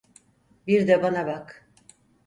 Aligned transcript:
Bir 0.67 0.87
de 0.87 1.03
bana 1.03 1.27
bak. 1.27 1.67